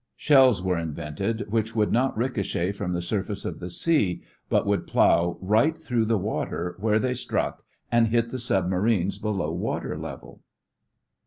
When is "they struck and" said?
6.97-8.07